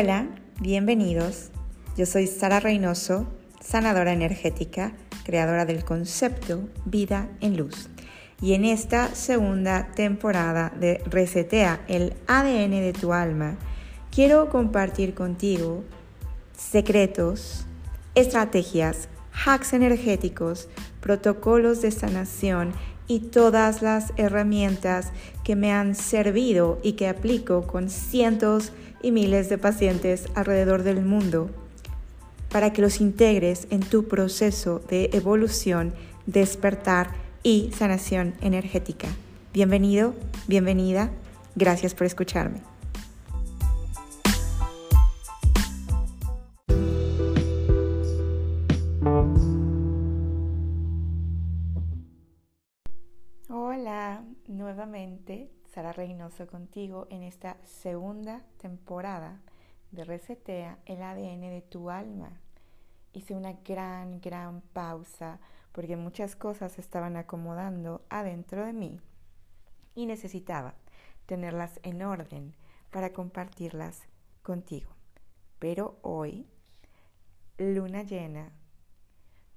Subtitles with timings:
[0.00, 0.28] Hola,
[0.60, 1.50] bienvenidos.
[1.96, 3.26] Yo soy Sara Reynoso,
[3.60, 4.92] sanadora energética,
[5.24, 7.88] creadora del concepto Vida en Luz.
[8.40, 13.56] Y en esta segunda temporada de Resetea el ADN de tu alma,
[14.12, 15.82] quiero compartir contigo
[16.56, 17.66] secretos,
[18.14, 19.08] estrategias,
[19.46, 20.68] hacks energéticos,
[21.00, 22.72] protocolos de sanación
[23.08, 25.10] y todas las herramientas
[25.42, 28.70] que me han servido y que aplico con cientos
[29.02, 31.50] y miles de pacientes alrededor del mundo
[32.50, 35.92] para que los integres en tu proceso de evolución,
[36.26, 37.10] despertar
[37.42, 39.08] y sanación energética.
[39.52, 40.14] Bienvenido,
[40.46, 41.10] bienvenida,
[41.54, 42.60] gracias por escucharme.
[53.48, 59.40] Hola, nuevamente Sara Reynoso contigo en esta segunda temporada
[59.92, 62.40] de Resetea el ADN de tu alma.
[63.12, 65.38] Hice una gran, gran pausa
[65.70, 69.00] porque muchas cosas estaban acomodando adentro de mí
[69.94, 70.74] y necesitaba
[71.26, 72.56] tenerlas en orden
[72.90, 74.02] para compartirlas
[74.42, 74.90] contigo.
[75.60, 76.44] Pero hoy,
[77.56, 78.50] luna llena,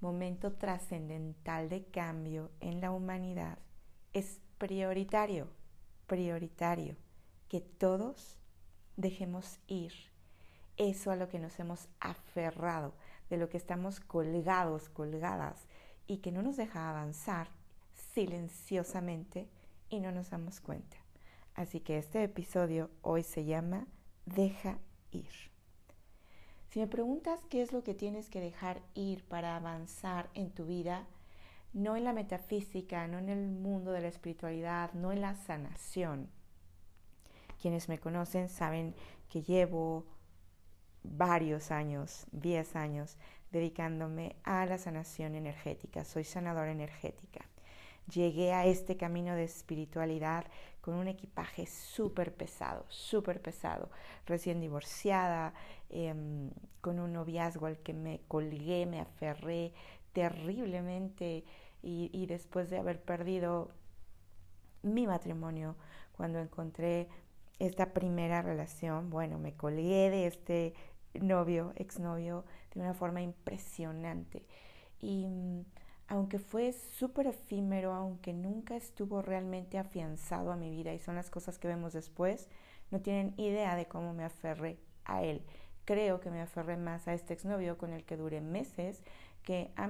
[0.02, 3.58] momento trascendental de cambio en la humanidad,
[4.14, 5.48] es prioritario,
[6.12, 6.98] prioritario
[7.48, 8.38] que todos
[8.98, 9.94] dejemos ir
[10.76, 12.94] eso a lo que nos hemos aferrado,
[13.30, 15.70] de lo que estamos colgados, colgadas
[16.08, 17.48] y que no nos deja avanzar
[18.14, 19.48] silenciosamente
[19.88, 20.98] y no nos damos cuenta.
[21.56, 23.88] Así que este episodio hoy se llama
[24.26, 24.80] Deja
[25.12, 25.32] ir.
[26.72, 30.66] Si me preguntas qué es lo que tienes que dejar ir para avanzar en tu
[30.66, 31.08] vida,
[31.74, 36.30] no en la metafísica, no en el mundo de la espiritualidad, no en la sanación.
[37.62, 38.96] Quienes me conocen saben
[39.30, 40.06] que llevo
[41.04, 43.18] varios años, 10 años,
[43.52, 46.04] dedicándome a la sanación energética.
[46.04, 47.46] Soy sanadora energética.
[48.12, 50.46] Llegué a este camino de espiritualidad
[50.82, 53.90] con un equipaje súper pesado, súper pesado.
[54.26, 55.54] Recién divorciada,
[55.90, 56.50] em,
[56.82, 59.74] con un noviazgo al que me colgué, me aferré
[60.14, 61.46] terriblemente
[61.84, 63.72] y, después de haber perdido
[64.84, 65.76] mi matrimonio,
[66.14, 67.08] cuando encontré
[67.60, 70.74] esta primera relación, bueno, me colgué de este
[71.14, 74.46] novio, exnovio, de una forma impresionante.
[75.00, 75.66] Y mm,
[76.08, 81.30] aunque fue súper efímero, aunque nunca estuvo realmente afianzado a mi vida, y son las
[81.30, 82.48] cosas que vemos después,
[82.92, 85.44] no tienen idea de cómo me aferré a él.
[85.86, 89.02] Creo que me aferré más a este exnovio con el que duré meses
[89.44, 89.88] que a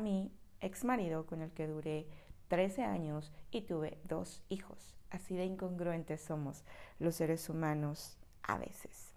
[0.62, 2.08] mi exmarido con el que duré
[2.48, 4.96] 13 años y tuve dos hijos.
[5.10, 6.64] Así de incongruentes somos
[7.00, 9.14] los seres humanos a veces.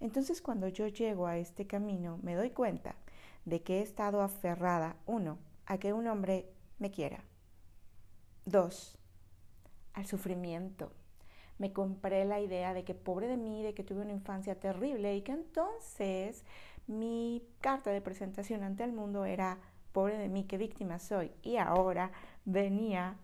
[0.00, 2.96] Entonces cuando yo llego a este camino me doy cuenta
[3.44, 6.48] de que he estado aferrada, uno, a que un hombre
[6.78, 7.24] me quiera.
[8.44, 8.98] Dos,
[9.94, 10.92] al sufrimiento.
[11.58, 15.16] Me compré la idea de que pobre de mí, de que tuve una infancia terrible
[15.16, 16.44] y que entonces
[16.86, 19.58] mi carta de presentación ante el mundo era
[19.96, 21.32] pobre de mí, qué víctima soy.
[21.42, 22.10] Y ahora
[22.44, 23.16] venía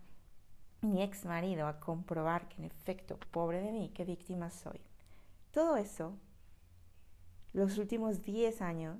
[0.81, 4.81] mi ex marido a comprobar que en efecto, pobre de mí, qué víctima soy.
[5.50, 6.15] Todo eso
[7.53, 8.97] los últimos 10 años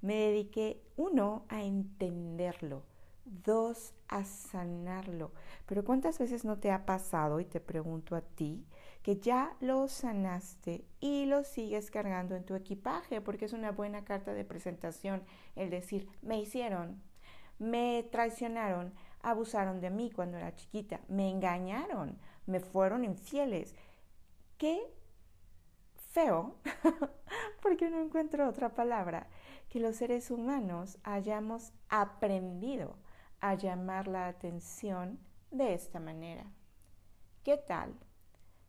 [0.00, 2.84] me dediqué, uno, a entenderlo,
[3.26, 5.32] dos, a sanarlo.
[5.66, 8.64] Pero ¿cuántas veces no te ha pasado, y te pregunto a ti,
[9.02, 13.20] que ya lo sanaste y lo sigues cargando en tu equipaje?
[13.20, 15.22] Porque es una buena carta de presentación
[15.56, 17.02] el decir, me hicieron,
[17.58, 18.92] me traicionaron,
[19.22, 23.74] abusaron de mí cuando era chiquita, me engañaron, me fueron infieles.
[24.56, 24.80] ¿Qué
[26.10, 26.56] feo,
[27.62, 29.28] porque no encuentro otra palabra,
[29.68, 32.96] que los seres humanos hayamos aprendido
[33.40, 35.20] a llamar la atención
[35.50, 36.44] de esta manera.
[37.44, 37.94] ¿Qué tal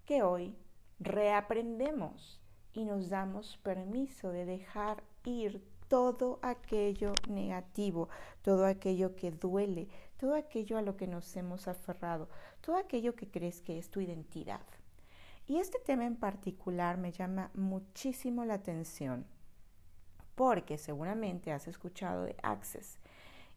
[0.10, 0.56] que hoy
[1.00, 2.42] reaprendemos
[2.74, 8.10] y nos damos permiso de dejar ir todo aquello negativo,
[8.42, 12.28] todo aquello que duele, todo aquello a lo que nos hemos aferrado,
[12.62, 14.66] todo aquello que crees que es tu identidad?
[15.46, 19.28] Y este tema en particular me llama muchísimo la atención
[20.34, 22.98] porque seguramente has escuchado de Access.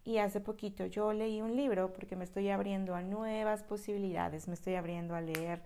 [0.05, 4.55] Y hace poquito yo leí un libro porque me estoy abriendo a nuevas posibilidades, me
[4.55, 5.63] estoy abriendo a leer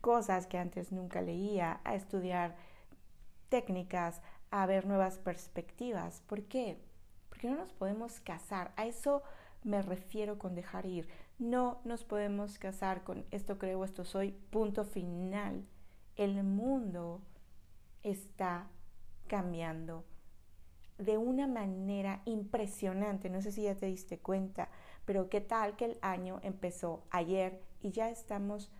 [0.00, 2.56] cosas que antes nunca leía, a estudiar
[3.48, 4.20] técnicas,
[4.50, 6.22] a ver nuevas perspectivas.
[6.26, 6.78] ¿Por qué?
[7.28, 8.72] Porque no nos podemos casar.
[8.76, 9.22] A eso
[9.64, 11.08] me refiero con dejar ir.
[11.38, 15.64] No nos podemos casar con esto creo, esto soy, punto final.
[16.16, 17.20] El mundo
[18.02, 18.68] está
[19.28, 20.04] cambiando
[20.98, 23.30] de una manera impresionante.
[23.30, 24.68] No sé si ya te diste cuenta,
[25.04, 28.70] pero qué tal que el año empezó ayer y ya estamos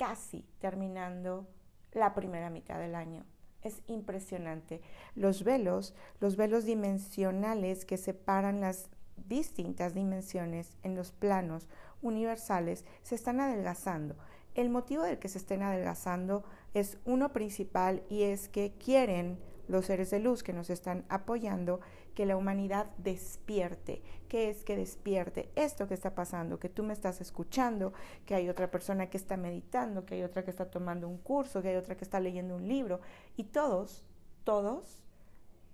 [0.00, 1.46] casi terminando
[1.92, 3.26] la primera mitad del año.
[3.60, 4.80] Es impresionante.
[5.14, 8.88] Los velos, los velos dimensionales que separan las
[9.28, 11.68] distintas dimensiones en los planos
[12.00, 14.16] universales se están adelgazando.
[14.54, 19.38] El motivo del que se estén adelgazando es uno principal y es que quieren
[19.68, 21.80] los seres de luz que nos están apoyando,
[22.14, 24.02] que la humanidad despierte.
[24.28, 25.50] ¿Qué es que despierte?
[25.56, 27.92] Esto que está pasando, que tú me estás escuchando,
[28.26, 31.62] que hay otra persona que está meditando, que hay otra que está tomando un curso,
[31.62, 33.00] que hay otra que está leyendo un libro.
[33.36, 34.04] Y todos,
[34.44, 35.02] todos,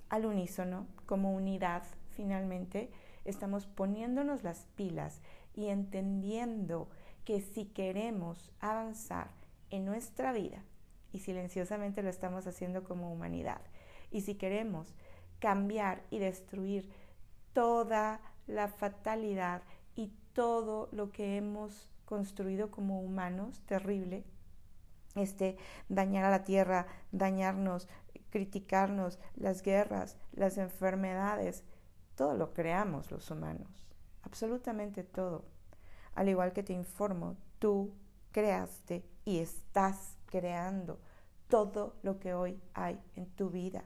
[0.09, 2.91] al unísono, como unidad, finalmente,
[3.25, 5.21] estamos poniéndonos las pilas
[5.55, 6.89] y entendiendo
[7.25, 9.31] que si queremos avanzar
[9.71, 10.63] en nuestra vida,
[11.13, 13.61] y silenciosamente lo estamos haciendo como humanidad,
[14.11, 14.95] y si queremos
[15.39, 16.91] cambiar y destruir
[17.53, 19.63] toda la fatalidad
[19.95, 24.25] y todo lo que hemos construido como humanos, terrible,
[25.15, 25.57] este,
[25.89, 27.89] dañar a la tierra, dañarnos,
[28.31, 31.65] criticarnos, las guerras, las enfermedades,
[32.15, 33.87] todo lo creamos los humanos,
[34.23, 35.45] absolutamente todo.
[36.15, 37.93] Al igual que te informo, tú
[38.33, 40.99] creaste y estás creando
[41.49, 43.85] todo lo que hoy hay en tu vida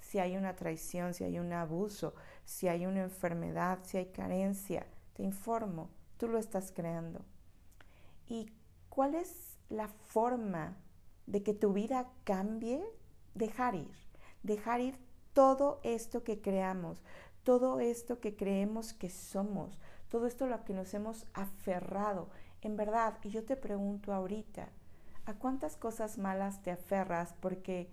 [0.00, 2.14] si hay una traición, si hay un abuso,
[2.44, 4.86] si hay una enfermedad, si hay carencia.
[5.14, 7.24] Te informo, tú lo estás creando.
[8.26, 8.50] ¿Y
[8.88, 10.76] cuál es la forma
[11.26, 12.82] de que tu vida cambie?
[13.34, 13.94] Dejar ir,
[14.42, 14.98] dejar ir
[15.32, 17.02] todo esto que creamos,
[17.44, 22.28] todo esto que creemos que somos, todo esto a lo que nos hemos aferrado.
[22.62, 24.68] En verdad, y yo te pregunto ahorita,
[25.24, 27.88] ¿a cuántas cosas malas te aferras porque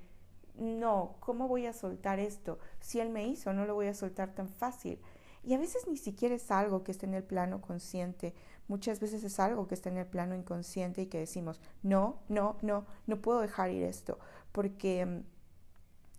[0.57, 2.59] no, ¿cómo voy a soltar esto?
[2.79, 4.99] Si Él me hizo, no lo voy a soltar tan fácil.
[5.43, 8.33] Y a veces ni siquiera es algo que esté en el plano consciente,
[8.67, 12.57] muchas veces es algo que está en el plano inconsciente y que decimos, no, no,
[12.61, 14.19] no, no puedo dejar ir esto,
[14.51, 15.23] porque mm,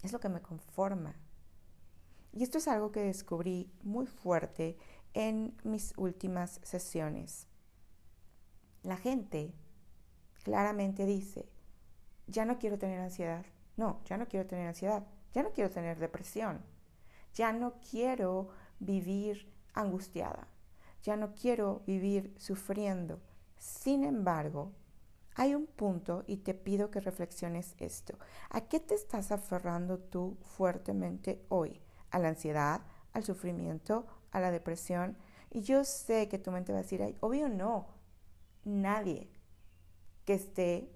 [0.02, 1.14] es lo que me conforma.
[2.32, 4.78] Y esto es algo que descubrí muy fuerte
[5.14, 7.48] en mis últimas sesiones.
[8.82, 9.52] La gente
[10.44, 11.48] claramente dice,
[12.26, 13.44] ya no quiero tener ansiedad,
[13.78, 16.60] no, ya no quiero tener ansiedad, ya no quiero tener depresión,
[17.32, 18.48] ya no quiero
[18.80, 20.48] vivir angustiada,
[21.04, 23.20] ya no quiero vivir sufriendo.
[23.56, 24.72] Sin embargo,
[25.36, 28.18] hay un punto y te pido que reflexiones esto.
[28.50, 31.80] ¿A qué te estás aferrando tú fuertemente hoy?
[32.10, 32.80] ¿A la ansiedad?
[33.12, 34.06] ¿Al sufrimiento?
[34.32, 35.16] ¿A la depresión?
[35.50, 37.86] Y yo sé que tu mente va a decir, obvio no,
[38.64, 39.30] nadie
[40.24, 40.92] que esté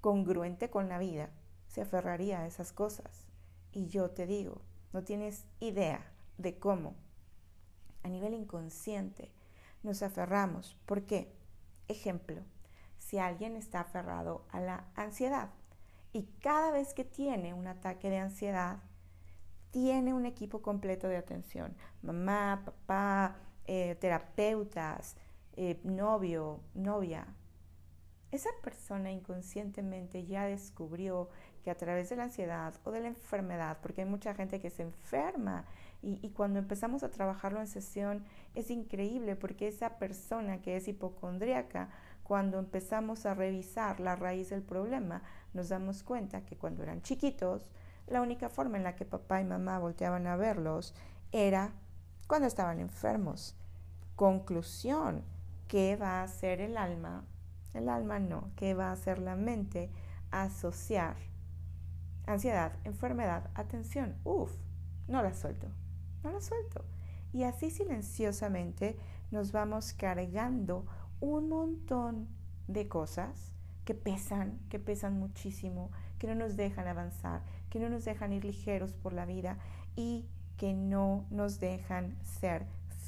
[0.00, 1.30] congruente con la vida
[1.74, 3.26] se aferraría a esas cosas.
[3.72, 4.60] Y yo te digo,
[4.92, 6.06] no tienes idea
[6.38, 6.94] de cómo
[8.04, 9.32] a nivel inconsciente
[9.82, 10.76] nos aferramos.
[10.86, 11.34] ¿Por qué?
[11.88, 12.42] Ejemplo,
[12.98, 15.50] si alguien está aferrado a la ansiedad
[16.12, 18.78] y cada vez que tiene un ataque de ansiedad,
[19.72, 21.74] tiene un equipo completo de atención.
[22.02, 23.36] Mamá, papá,
[23.66, 25.16] eh, terapeutas,
[25.56, 27.26] eh, novio, novia.
[28.30, 31.30] Esa persona inconscientemente ya descubrió
[31.64, 34.68] que a través de la ansiedad o de la enfermedad, porque hay mucha gente que
[34.68, 35.64] se enferma
[36.02, 41.88] y, cuando empezamos a trabajarlo en sesión es increíble porque esa persona que es hipocondríaca,
[42.22, 45.22] cuando empezamos a revisar la raíz del problema,
[45.54, 47.70] nos damos cuenta que cuando eran chiquitos,
[48.06, 50.94] la única forma en la que papá y mamá volteaban a verlos
[51.32, 51.72] era
[52.26, 53.56] cuando estaban enfermos.
[54.14, 55.24] Conclusión,
[55.68, 57.24] ¿qué va a hacer el alma?
[57.72, 59.90] El alma no, ¿qué va a hacer la mente?
[60.30, 61.16] Asociar
[62.26, 64.52] ansiedad, enfermedad, atención, uff,
[65.08, 65.68] no la suelto,
[66.22, 66.84] no la suelto.
[67.32, 68.96] Y así silenciosamente
[69.30, 70.86] nos vamos cargando
[71.20, 72.28] un montón
[72.68, 73.52] de cosas
[73.84, 78.44] que pesan, que pesan muchísimo, que no nos dejan avanzar, que no nos dejan ir
[78.44, 79.58] ligeros por la vida
[79.96, 80.26] y
[80.56, 82.66] que no nos dejan ser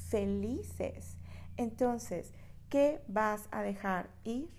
[0.09, 1.17] felices.
[1.55, 2.33] Entonces,
[2.69, 4.49] ¿qué vas a dejar ir?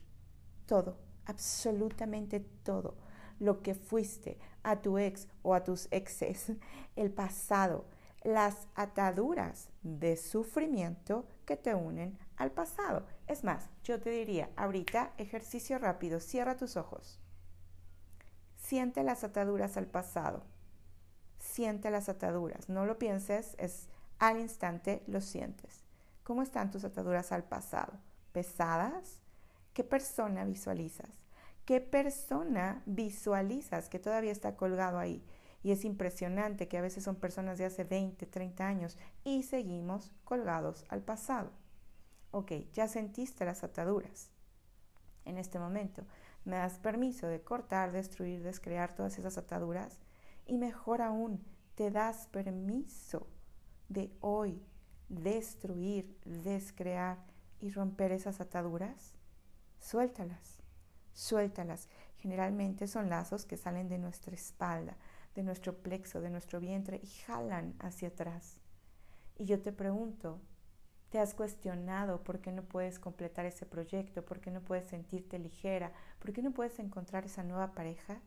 [0.67, 0.99] Todo,
[1.29, 2.97] absolutamente todo
[3.39, 6.53] lo que fuiste, a tu ex o a tus exes,
[6.97, 7.85] el pasado,
[8.25, 13.07] las ataduras de sufrimiento que te unen al pasado.
[13.27, 17.21] Es más, yo te diría, ahorita ejercicio rápido, cierra tus ojos.
[18.57, 20.43] Siente las ataduras al pasado.
[21.39, 22.69] Siente las ataduras.
[22.69, 25.85] No lo pienses, es al instante lo sientes.
[26.25, 27.95] ¿Cómo están tus ataduras al pasado?
[28.33, 29.21] ¿Pesadas?
[29.79, 31.09] ¿Qué persona visualizas?
[31.65, 35.25] ¿Qué persona visualizas que todavía está colgado ahí?
[35.63, 40.11] Y es impresionante que a veces son personas de hace 20, 30 años y seguimos
[40.25, 41.53] colgados al pasado.
[42.33, 44.33] Ok, ya sentiste las ataduras.
[45.25, 46.03] En este momento,
[46.45, 50.01] me das permiso de cortar, destruir, descrear todas esas ataduras
[50.45, 51.41] y mejor aún,
[51.77, 53.29] te das permiso
[53.89, 54.61] de hoy
[55.09, 57.19] destruir, descrear
[57.61, 59.18] y romper esas ataduras.
[59.81, 60.63] Suéltalas,
[61.13, 61.89] suéltalas.
[62.19, 64.97] Generalmente son lazos que salen de nuestra espalda,
[65.35, 68.57] de nuestro plexo, de nuestro vientre y jalan hacia atrás.
[69.37, 70.41] Y yo te pregunto,
[71.11, 74.25] ¿te has cuestionado por qué no puedes completar ese proyecto?
[74.25, 75.93] ¿Por qué no puedes sentirte ligera?
[76.19, 78.21] ¿Por qué no puedes encontrar esa nueva pareja?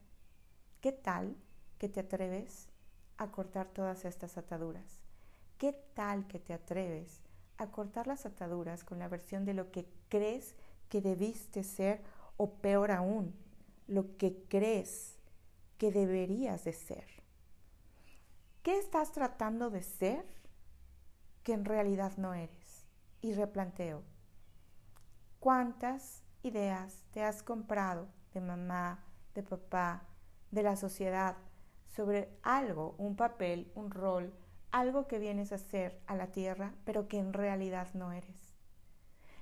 [0.79, 1.35] ¿Qué tal
[1.77, 2.69] que te atreves
[3.17, 4.99] a cortar todas estas ataduras?
[5.57, 7.21] ¿Qué tal que te atreves
[7.57, 10.55] a cortar las ataduras con la versión de lo que crees
[10.91, 12.01] que debiste ser
[12.35, 13.33] o peor aún,
[13.87, 15.17] lo que crees
[15.77, 17.05] que deberías de ser.
[18.61, 20.25] ¿Qué estás tratando de ser
[21.43, 22.85] que en realidad no eres?
[23.21, 24.03] Y replanteo,
[25.39, 28.99] ¿cuántas ideas te has comprado de mamá,
[29.33, 30.03] de papá,
[30.51, 31.37] de la sociedad
[31.95, 34.33] sobre algo, un papel, un rol,
[34.71, 38.50] algo que vienes a hacer a la tierra, pero que en realidad no eres?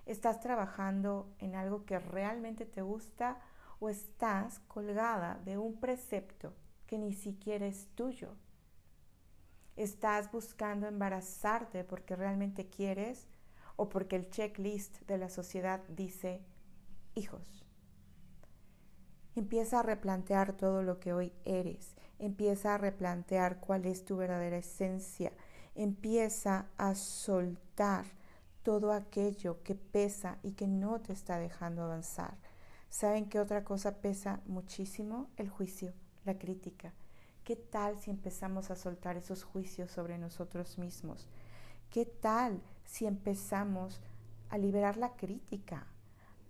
[0.10, 3.38] ¿Estás trabajando en algo que realmente te gusta
[3.80, 6.56] o estás colgada de un precepto
[6.88, 8.30] que ni siquiera es tuyo.
[9.76, 13.28] Estás buscando embarazarte porque realmente quieres
[13.76, 16.42] o porque el checklist de la sociedad dice
[17.14, 17.64] hijos.
[19.36, 21.96] Empieza a replantear todo lo que hoy eres.
[22.18, 25.32] Empieza a replantear cuál es tu verdadera esencia.
[25.76, 28.19] Empieza a soltar
[28.64, 32.36] todo aquello que pesa y que no te está dejando avanzar.
[32.90, 35.30] ¿Saben qué otra cosa pesa muchísimo?
[35.38, 35.94] El juicio,
[36.26, 36.94] la crítica.
[37.44, 41.28] ¿Qué tal si empezamos a soltar esos juicios sobre nosotros mismos?
[41.90, 44.02] ¿Qué tal si empezamos
[44.50, 45.88] a liberar la crítica?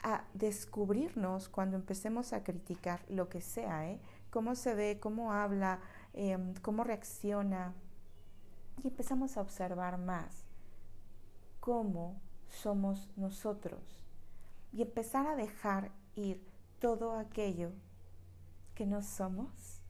[0.01, 3.99] A descubrirnos cuando empecemos a criticar lo que sea, ¿eh?
[4.29, 5.79] Cómo se ve, cómo habla,
[6.13, 7.73] em, cómo reacciona.
[8.83, 10.48] Y empezamos a observar más
[11.59, 13.81] cómo somos nosotros.
[14.71, 16.43] Y empezar a dejar ir
[16.79, 17.71] todo aquello
[18.75, 19.81] que no somos.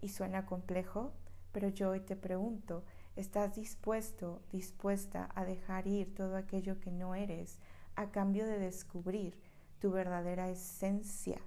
[0.00, 1.12] Y suena complejo,
[1.52, 2.82] pero yo hoy te pregunto,
[3.14, 7.58] ¿estás dispuesto, dispuesta a dejar ir todo aquello que no eres
[7.94, 9.38] a cambio de descubrir
[9.78, 11.40] tu verdadera esencia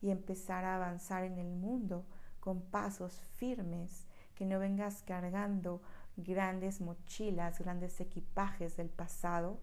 [0.00, 2.04] y empezar a avanzar en el mundo
[2.40, 5.80] con pasos firmes, que no vengas cargando
[6.16, 9.60] grandes mochilas, grandes equipajes del pasado?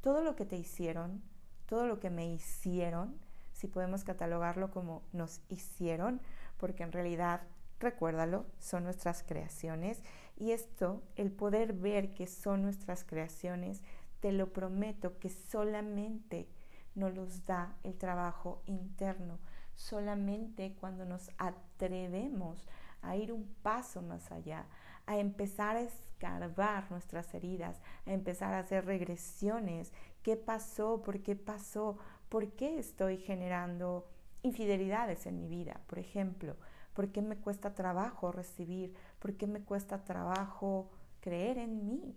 [0.00, 1.22] Todo lo que te hicieron,
[1.66, 3.18] todo lo que me hicieron,
[3.52, 6.20] si podemos catalogarlo como nos hicieron,
[6.56, 7.42] porque en realidad,
[7.78, 10.02] recuérdalo, son nuestras creaciones
[10.36, 13.82] y esto, el poder ver que son nuestras creaciones,
[14.20, 16.48] te lo prometo que solamente
[16.94, 19.38] nos los da el trabajo interno,
[19.74, 22.66] solamente cuando nos atrevemos
[23.02, 24.66] a ir un paso más allá,
[25.06, 29.92] a empezar a escarbar nuestras heridas, a empezar a hacer regresiones.
[30.22, 31.02] ¿Qué pasó?
[31.02, 31.98] ¿Por qué pasó?
[32.28, 34.08] ¿Por qué estoy generando
[34.42, 35.80] infidelidades en mi vida?
[35.86, 36.56] Por ejemplo,
[36.94, 38.94] ¿por qué me cuesta trabajo recibir?
[39.18, 40.90] ¿Por qué me cuesta trabajo
[41.20, 42.16] creer en mí?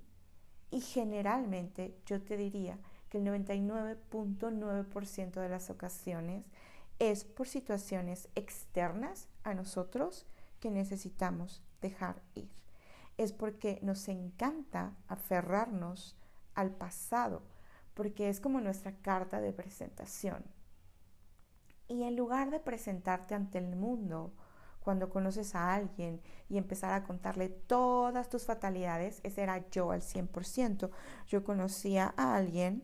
[0.72, 6.46] Y generalmente yo te diría que el 99.9% de las ocasiones
[7.00, 10.26] es por situaciones externas a nosotros
[10.60, 12.55] que necesitamos dejar ir.
[13.18, 16.16] Es porque nos encanta aferrarnos
[16.54, 17.44] al pasado
[17.96, 20.44] porque es como nuestra carta de presentación.
[21.88, 24.34] Y en lugar de presentarte ante el mundo
[24.82, 30.02] cuando conoces a alguien y empezar a contarle todas tus fatalidades, ese era yo al
[30.02, 30.92] 100%.
[31.28, 32.84] Yo conocía a alguien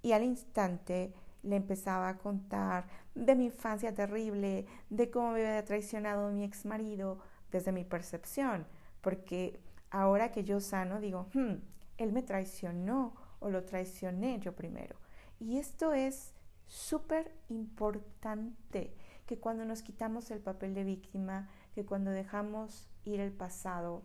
[0.00, 5.64] y al instante le empezaba a contar de mi infancia terrible, de cómo me había
[5.64, 7.18] traicionado mi ex marido
[7.50, 8.66] desde mi percepción,
[9.06, 11.62] porque ahora que yo sano digo, hmm,
[11.96, 14.96] él me traicionó o lo traicioné yo primero.
[15.38, 16.34] Y esto es
[16.66, 18.96] súper importante,
[19.26, 24.02] que cuando nos quitamos el papel de víctima, que cuando dejamos ir el pasado,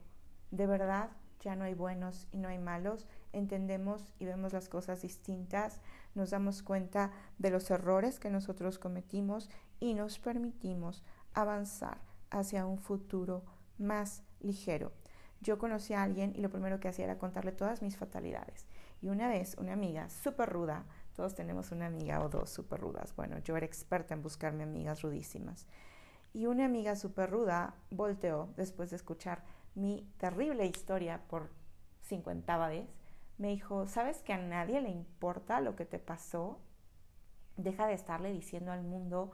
[0.52, 5.02] de verdad ya no hay buenos y no hay malos, entendemos y vemos las cosas
[5.02, 5.82] distintas,
[6.14, 11.04] nos damos cuenta de los errores que nosotros cometimos y nos permitimos
[11.34, 11.98] avanzar
[12.30, 13.44] hacia un futuro
[13.80, 14.92] más ligero.
[15.42, 18.68] Yo conocí a alguien y lo primero que hacía era contarle todas mis fatalidades.
[19.02, 23.16] Y una vez una amiga súper ruda, todos tenemos una amiga o dos súper rudas,
[23.16, 25.66] bueno, yo era experta en buscarme amigas rudísimas.
[26.34, 29.44] Y una amiga súper ruda volteó después de escuchar
[29.76, 31.50] mi terrible historia por
[32.04, 32.88] cincuentava vez.
[33.38, 36.60] Me dijo, ¿sabes que a nadie le importa lo que te pasó?
[37.58, 39.32] Deja de estarle diciendo al mundo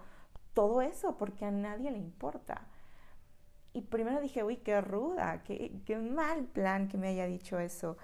[0.53, 2.67] todo eso porque a nadie le importa.
[3.77, 7.95] Y primero dije, uy, qué ruda, qué, qué mal plan que me haya dicho eso.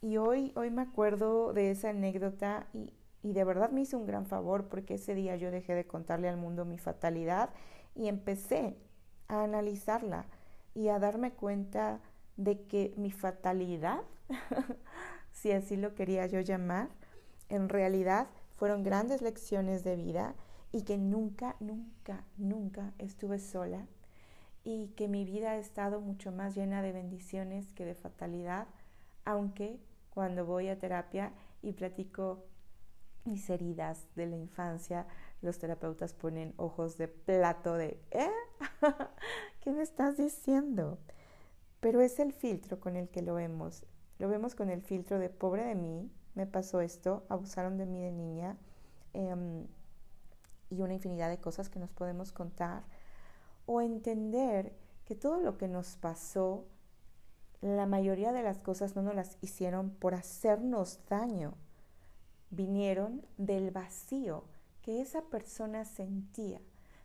[0.00, 4.06] Y hoy, hoy me acuerdo de esa anécdota y, y de verdad me hizo un
[4.06, 7.50] gran favor porque ese día yo dejé de contarle al mundo mi fatalidad
[7.94, 8.78] y empecé
[9.28, 10.24] a analizarla
[10.74, 12.00] y a darme cuenta
[12.38, 14.00] de que mi fatalidad,
[15.30, 16.88] si así lo quería yo llamar,
[17.50, 20.34] en realidad fueron grandes lecciones de vida
[20.72, 23.86] y que nunca, nunca, nunca estuve sola
[24.68, 28.66] y que mi vida ha estado mucho más llena de bendiciones que de fatalidad,
[29.24, 31.32] aunque cuando voy a terapia
[31.62, 32.44] y platico
[33.24, 35.06] mis heridas de la infancia,
[35.40, 38.30] los terapeutas ponen ojos de plato de, ¿eh?
[39.62, 40.98] ¿Qué me estás diciendo?
[41.80, 43.86] Pero es el filtro con el que lo vemos.
[44.18, 48.02] Lo vemos con el filtro de pobre de mí, me pasó esto, abusaron de mí
[48.02, 48.58] de niña
[49.14, 49.66] em,
[50.68, 52.82] y una infinidad de cosas que nos podemos contar.
[53.70, 54.72] O entender
[55.04, 56.64] que todo lo que nos pasó,
[57.60, 61.52] la mayoría de las cosas no nos las hicieron por hacernos daño,
[62.48, 64.44] vinieron del vacío
[64.80, 66.62] que esa persona sentía,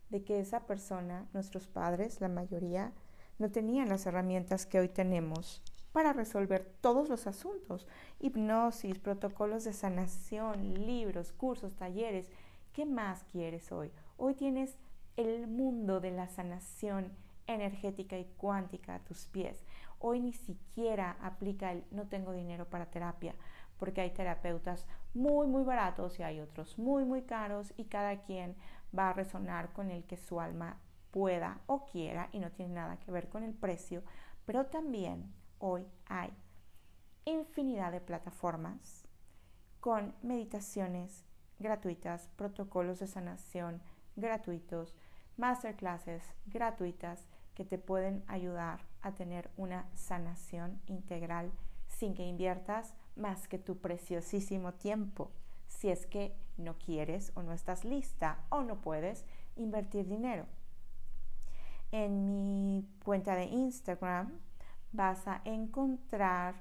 [0.10, 2.94] de que esa persona, nuestros padres, la mayoría,
[3.40, 7.88] no tenían las herramientas que hoy tenemos para resolver todos los asuntos.
[8.22, 12.30] Hipnosis, protocolos de sanación, libros, cursos, talleres.
[12.72, 13.92] ¿Qué más quieres hoy?
[14.16, 14.78] Hoy tienes
[15.18, 17.12] el mundo de la sanación
[17.48, 19.64] energética y cuántica a tus pies.
[20.00, 23.36] Hoy ni siquiera aplica el no tengo dinero para terapia,
[23.78, 28.56] porque hay terapeutas muy, muy baratos y hay otros muy, muy caros y cada quien
[28.98, 30.78] va a resonar con el que su alma
[31.12, 34.04] pueda o quiera y no tiene nada que ver con el precio,
[34.46, 36.34] pero también hoy hay
[37.26, 39.08] infinidad de plataformas
[39.80, 41.24] con meditaciones
[41.60, 43.82] gratuitas, protocolos de sanación
[44.16, 44.96] gratuitos,
[45.38, 51.52] masterclasses gratuitas que te pueden ayudar a tener una sanación integral
[51.88, 55.32] sin que inviertas más que tu preciosísimo tiempo,
[55.68, 60.46] si es que no quieres o no estás lista o no puedes invertir dinero.
[61.92, 64.40] En mi cuenta de Instagram
[64.92, 66.56] vas a encontrar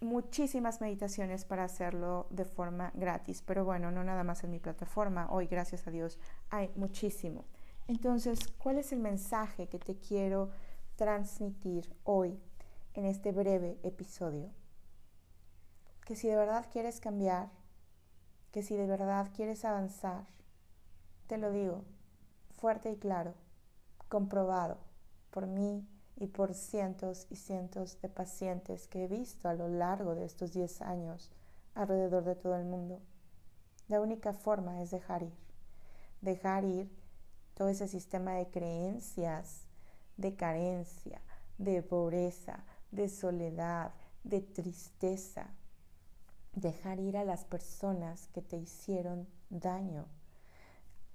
[0.00, 5.28] muchísimas meditaciones para hacerlo de forma gratis, pero bueno, no nada más en mi plataforma,
[5.30, 6.18] hoy gracias a Dios
[6.50, 7.44] hay muchísimo.
[7.86, 10.50] Entonces, ¿cuál es el mensaje que te quiero
[10.96, 12.40] transmitir hoy
[12.94, 14.50] en este breve episodio?
[16.06, 17.50] Que si de verdad quieres cambiar,
[18.52, 20.24] que si de verdad quieres avanzar,
[21.26, 21.84] te lo digo
[22.56, 23.34] fuerte y claro,
[24.08, 24.78] comprobado
[25.30, 30.14] por mí y por cientos y cientos de pacientes que he visto a lo largo
[30.14, 31.30] de estos 10 años
[31.74, 33.02] alrededor de todo el mundo.
[33.88, 35.34] La única forma es dejar ir,
[36.22, 37.03] dejar ir
[37.54, 39.66] todo ese sistema de creencias,
[40.16, 41.20] de carencia,
[41.58, 45.48] de pobreza, de soledad, de tristeza.
[46.52, 50.06] Dejar ir a las personas que te hicieron daño.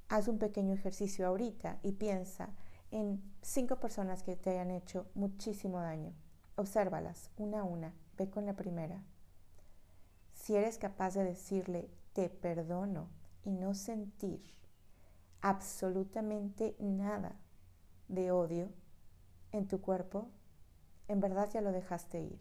[0.09, 2.49] Haz un pequeño ejercicio ahorita y piensa
[2.91, 6.13] en cinco personas que te hayan hecho muchísimo daño.
[6.55, 7.93] Obsérvalas una a una.
[8.17, 9.01] Ve con la primera.
[10.33, 13.07] Si eres capaz de decirle te perdono
[13.43, 14.41] y no sentir
[15.41, 17.35] absolutamente nada
[18.07, 18.69] de odio
[19.51, 20.29] en tu cuerpo,
[21.07, 22.39] en verdad ya lo dejaste ir.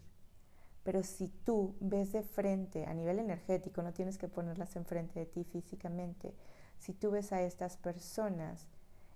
[0.83, 5.25] Pero si tú ves de frente a nivel energético, no tienes que ponerlas enfrente de
[5.25, 6.33] ti físicamente,
[6.77, 8.67] si tú ves a estas personas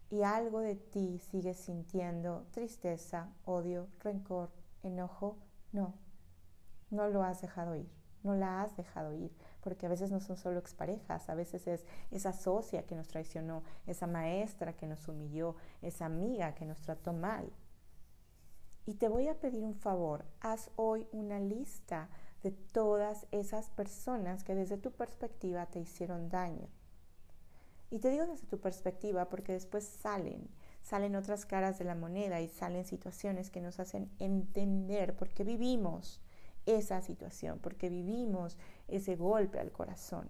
[0.10, 4.52] y algo de ti sigue sintiendo tristeza, odio, rencor,
[4.84, 5.38] enojo,
[5.72, 5.94] no,
[6.90, 7.90] no lo has dejado ir,
[8.24, 9.32] no la has dejado ir
[9.64, 13.64] porque a veces no son solo exparejas, a veces es esa socia que nos traicionó,
[13.88, 17.52] esa maestra que nos humilló, esa amiga que nos trató mal.
[18.86, 22.10] Y te voy a pedir un favor, haz hoy una lista
[22.44, 26.68] de todas esas personas que desde tu perspectiva te hicieron daño.
[27.90, 30.50] Y te digo desde tu perspectiva porque después salen,
[30.82, 35.46] salen otras caras de la moneda y salen situaciones que nos hacen entender por qué
[35.46, 36.20] vivimos
[36.66, 40.30] esa situación, porque vivimos ese golpe al corazón.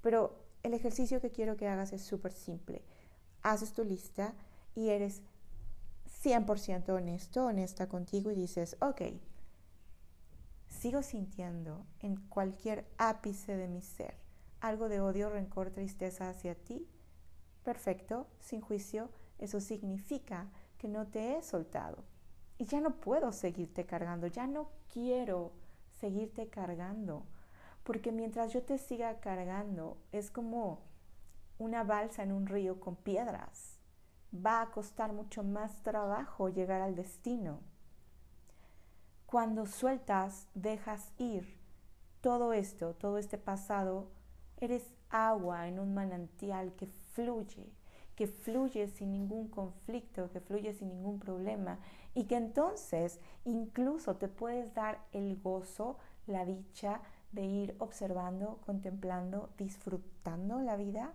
[0.00, 2.82] Pero el ejercicio que quiero que hagas es súper simple.
[3.42, 4.34] Haces tu lista
[4.74, 5.22] y eres
[6.22, 9.02] 100% honesto, honesta contigo y dices, ok,
[10.68, 14.14] sigo sintiendo en cualquier ápice de mi ser
[14.60, 16.86] algo de odio, rencor, tristeza hacia ti.
[17.64, 22.04] Perfecto, sin juicio, eso significa que no te he soltado.
[22.58, 25.52] Y ya no puedo seguirte cargando, ya no quiero
[26.00, 27.24] seguirte cargando.
[27.84, 30.80] Porque mientras yo te siga cargando, es como
[31.58, 33.78] una balsa en un río con piedras.
[34.34, 37.60] Va a costar mucho más trabajo llegar al destino.
[39.26, 41.58] Cuando sueltas, dejas ir
[42.20, 44.10] todo esto, todo este pasado,
[44.58, 47.72] eres agua en un manantial que fluye,
[48.14, 51.78] que fluye sin ningún conflicto, que fluye sin ningún problema
[52.14, 55.96] y que entonces incluso te puedes dar el gozo,
[56.26, 57.00] la dicha
[57.32, 61.12] de ir observando, contemplando, disfrutando la vida,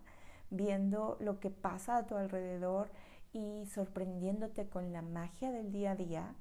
[0.49, 2.89] viendo lo que pasa a tu alrededor
[3.33, 6.35] y sorprendiéndote con la magia del día a día.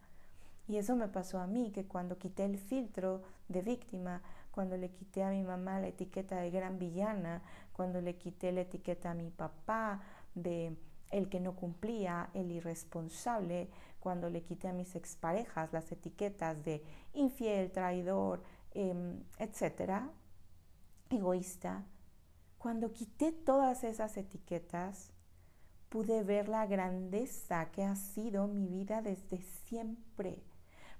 [0.68, 4.90] Y eso me pasó a mí, que cuando quité el filtro de víctima, cuando le
[4.90, 9.14] quité a mi mamá la etiqueta de gran villana, cuando le quité la etiqueta a
[9.14, 10.00] mi papá
[10.34, 10.76] de
[11.14, 16.82] el que no cumplía, el irresponsable, cuando le quité a mis exparejas las etiquetas de
[17.12, 20.10] infiel, traidor, em, etcétera,
[21.10, 21.86] egoísta,
[22.58, 25.12] cuando quité todas esas etiquetas,
[25.88, 30.42] pude ver la grandeza que ha sido mi vida desde siempre.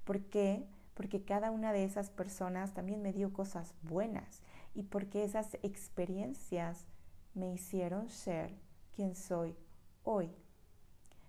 [0.05, 0.65] ¿Por qué?
[0.95, 4.43] Porque cada una de esas personas también me dio cosas buenas
[4.77, 6.87] y porque esas experiencias
[7.35, 8.55] me hicieron ser
[8.95, 9.57] quien soy
[10.05, 10.31] hoy.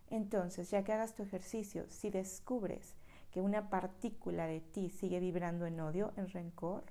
[0.10, 2.96] Entonces, ya que hagas tu ejercicio, si descubres
[3.32, 6.84] que una partícula de ti sigue vibrando en odio, en rencor,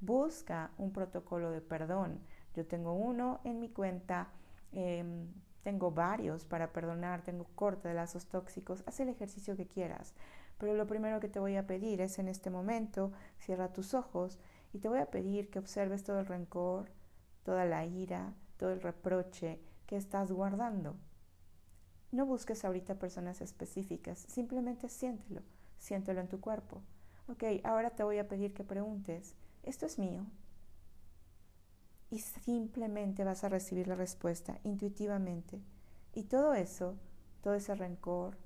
[0.00, 2.20] busca un protocolo de perdón.
[2.54, 4.28] Yo tengo uno en mi cuenta,
[4.72, 5.26] em,
[5.62, 10.14] tengo varios para perdonar, tengo corte de lazos tóxicos, haz el ejercicio que quieras.
[10.58, 14.38] Pero lo primero que te voy a pedir es en este momento, cierra tus ojos
[14.72, 16.90] y te voy a pedir que observes todo el rencor,
[17.42, 20.96] toda la ira, todo el reproche que estás guardando.
[22.14, 25.42] No busques ahorita personas específicas, simplemente siéntelo,
[25.78, 26.80] siéntelo en tu cuerpo.
[27.26, 30.24] Ok, ahora te voy a pedir que preguntes, ¿esto es mío?
[32.10, 35.60] Y simplemente vas a recibir la respuesta intuitivamente.
[36.14, 36.94] Y todo eso,
[37.42, 38.36] todo ese rencor,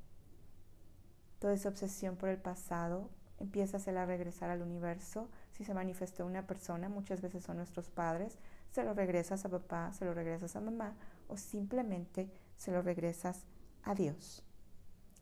[1.39, 5.29] toda esa obsesión por el pasado, empieza a regresar al universo.
[5.53, 8.39] Si se manifestó una persona, muchas veces son nuestros padres,
[8.71, 10.95] se lo regresas a papá, se lo regresas a mamá
[11.29, 13.58] o simplemente se lo regresas a
[13.95, 14.45] Dios.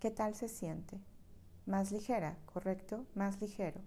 [0.00, 1.00] ¿Qué tal se siente?
[1.66, 3.06] Más ligera, ¿correcto?
[3.14, 3.80] Más ligero.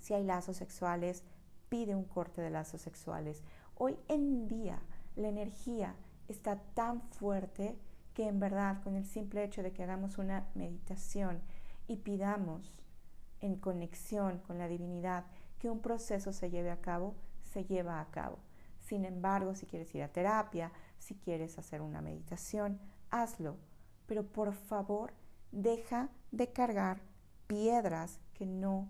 [0.00, 1.24] Si hay lazos sexuales,
[1.68, 3.42] pide un corte de lazos sexuales.
[3.74, 4.82] Hoy en día
[5.16, 5.94] la energía
[6.28, 7.78] está tan fuerte
[8.14, 11.40] que en verdad con el simple hecho de que hagamos una meditación
[11.88, 12.74] y pidamos
[13.40, 15.24] en conexión con la divinidad
[15.58, 18.38] que un proceso se lleve a cabo, se lleva a cabo.
[18.80, 22.78] Sin embargo, si quieres ir a terapia, si quieres hacer una meditación,
[23.12, 23.56] hazlo.
[24.06, 25.12] Pero por favor,
[25.52, 27.00] deja de cargar
[27.46, 28.88] piedras que no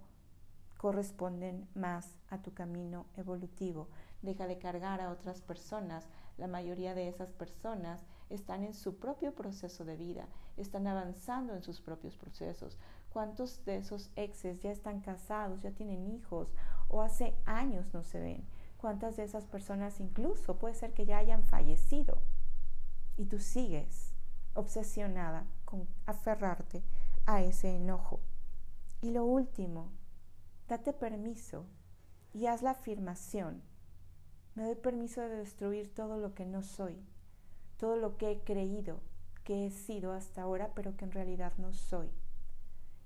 [0.79, 3.89] corresponden más a tu camino evolutivo.
[4.23, 6.09] Deja de cargar a otras personas.
[6.39, 11.63] La mayoría de esas personas están en su propio proceso de vida, están avanzando en
[11.63, 12.79] sus propios procesos.
[13.13, 16.55] ¿Cuántos de esos exes ya están casados, ya tienen hijos
[16.89, 18.45] o hace años no se ven?
[18.79, 22.23] ¿Cuántas de esas personas incluso puede ser que ya hayan fallecido?
[23.17, 24.12] Y tú sigues
[24.55, 26.83] obsesionada con aferrarte
[27.27, 28.21] a ese enojo.
[29.01, 29.91] Y lo último,
[30.69, 31.67] date permiso
[32.33, 33.63] y haz la afirmación.
[34.55, 37.03] Me doy permiso de destruir todo lo que no soy,
[37.79, 39.01] todo lo que he creído
[39.45, 42.11] que he sido hasta ahora, pero que en realidad no soy.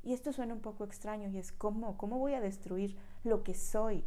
[0.02, 1.96] Y esto suena un poco extraño y es ¿cómo?
[1.96, 4.04] ¿Cómo voy a destruir lo que soy?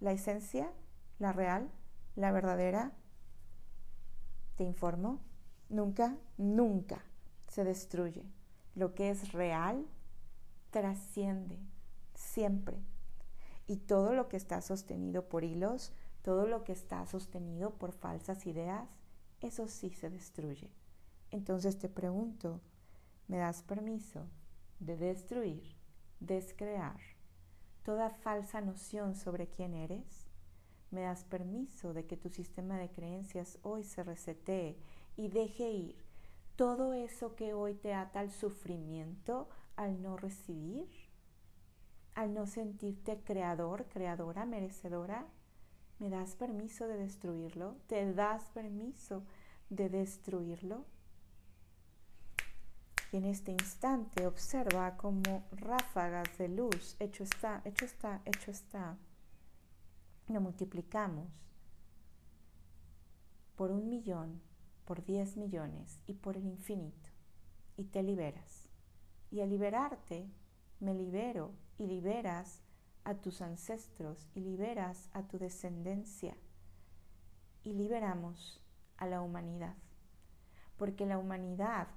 [0.00, 0.72] La esencia,
[1.18, 1.70] la real,
[2.14, 2.92] la verdadera,
[4.56, 5.20] te informo,
[5.68, 7.04] nunca, nunca
[7.48, 8.24] se destruye.
[8.74, 9.86] Lo que es real
[10.70, 11.58] trasciende
[12.14, 12.78] siempre.
[13.66, 18.46] Y todo lo que está sostenido por hilos, todo lo que está sostenido por falsas
[18.46, 18.88] ideas,
[19.40, 20.70] eso sí se destruye.
[21.30, 22.60] Entonces te pregunto,
[23.26, 24.26] ¿me das permiso
[24.80, 25.76] de destruir,
[26.20, 26.98] descrear
[27.82, 30.26] toda falsa noción sobre quién eres?
[30.90, 34.78] ¿Me das permiso de que tu sistema de creencias hoy se resetee
[35.18, 35.96] y deje ir
[36.54, 40.88] todo eso que hoy te ata al sufrimiento al no recibir?
[42.14, 45.26] ¿Al no sentirte creador, creadora, merecedora?
[45.98, 47.76] ¿Me das permiso de destruirlo?
[47.88, 49.24] ¿Te das permiso
[49.70, 50.84] de destruirlo?
[53.10, 58.96] Y en este instante observa como ráfagas de luz, hecho está, hecho está, hecho está,
[60.28, 61.26] lo multiplicamos
[63.56, 64.40] por un millón,
[64.88, 67.10] por 10 millones y por el infinito
[67.76, 68.70] y te liberas.
[69.30, 70.26] Y al liberarte,
[70.80, 72.62] me libero y liberas
[73.04, 76.38] a tus ancestros y liberas a tu descendencia
[77.64, 78.62] y liberamos
[78.96, 79.74] a la humanidad.
[80.78, 81.88] Porque la humanidad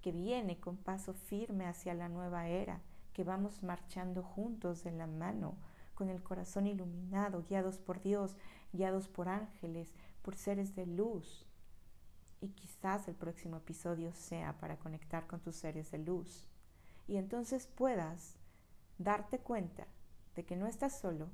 [0.00, 2.80] que viene con paso firme hacia la nueva era,
[3.12, 5.54] que vamos marchando juntos de la mano,
[5.94, 8.36] con el corazón iluminado, guiados por Dios,
[8.72, 11.46] guiados por ángeles, por seres de luz.
[12.42, 16.48] Y quizás el próximo episodio sea para conectar con tus seres de luz.
[17.06, 18.34] Y entonces puedas
[18.98, 19.86] darte cuenta
[20.34, 21.30] de que no estás solo,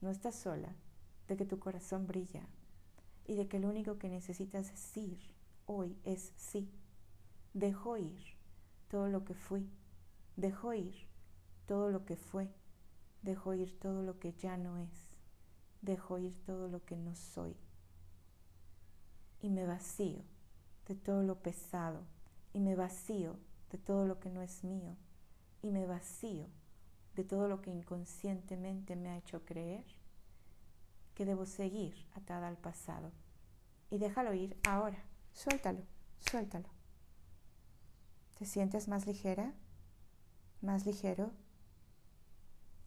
[0.00, 0.74] no estás sola,
[1.28, 2.46] de que tu corazón brilla
[3.26, 5.18] y de que lo único que necesitas decir
[5.66, 6.68] hoy es sí.
[7.52, 8.20] Dejo ir
[8.88, 9.70] todo lo que fui,
[10.36, 11.06] dejo ir
[11.66, 12.52] todo lo que fue,
[13.22, 15.16] dejo ir todo lo que ya no es,
[15.80, 17.56] dejo ir todo lo que no soy.
[19.44, 20.22] Y me vacío
[20.88, 22.00] de todo lo pesado,
[22.54, 23.36] y me vacío
[23.70, 24.96] de todo lo que no es mío,
[25.60, 26.46] y me vacío
[27.14, 29.84] de todo lo que inconscientemente me ha hecho creer
[31.14, 33.12] que debo seguir atada al pasado.
[33.90, 35.04] Y déjalo ir ahora.
[35.34, 35.82] Suéltalo,
[36.20, 36.70] suéltalo.
[38.38, 39.52] ¿Te sientes más ligera?
[40.62, 41.32] ¿Más ligero?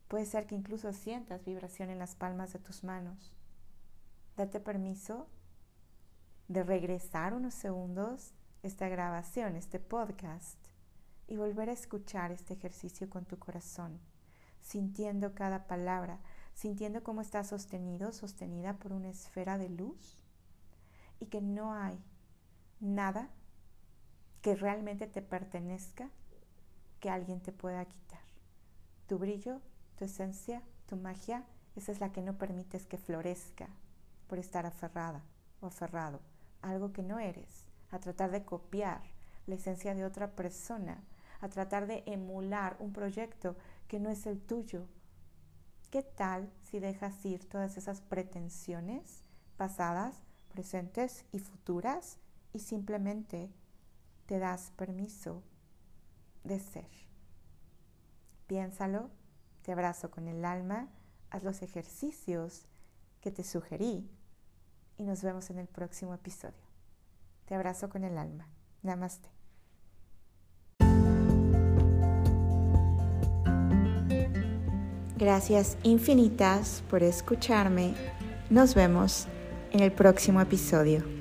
[0.08, 3.32] Puede ser que incluso sientas vibración en las palmas de tus manos.
[4.36, 5.28] Date permiso
[6.48, 8.34] de regresar unos segundos
[8.64, 10.58] esta grabación, este podcast,
[11.28, 14.00] y volver a escuchar este ejercicio con tu corazón
[14.68, 16.20] sintiendo cada palabra,
[16.54, 20.18] sintiendo cómo está sostenido, sostenida por una esfera de luz
[21.20, 21.98] y que no hay
[22.82, 23.30] nada
[24.42, 26.10] que realmente te pertenezca
[27.00, 28.20] que alguien te pueda quitar.
[29.08, 29.62] Tu brillo,
[29.96, 33.70] tu esencia, tu magia, esa es la que no permites que florezca
[34.28, 35.24] por estar aferrada
[35.62, 36.20] o aferrado
[36.62, 39.02] algo que no eres, a tratar de copiar
[39.46, 41.04] la esencia de otra persona,
[41.39, 43.56] a tratar de emular un proyecto
[43.88, 44.88] que no es el tuyo.
[45.89, 49.24] ¿Qué tal si dejas ir todas esas pretensiones
[49.56, 50.15] pasadas,
[50.50, 52.17] presentes y futuras
[52.54, 53.50] y simplemente
[54.26, 55.43] te das permiso
[56.43, 56.89] de ser?
[58.48, 59.10] Piénsalo,
[59.62, 60.89] te abrazo con el alma,
[61.30, 62.65] haz los ejercicios
[63.22, 64.10] que te sugerí
[64.98, 66.54] y nos vemos en el próximo episodio.
[67.46, 68.48] Te abrazo con el alma.
[68.84, 69.30] Namaste.
[75.18, 77.96] Gracias infinitas por escucharme.
[78.50, 79.28] Nos vemos
[79.72, 81.17] en el próximo episodio.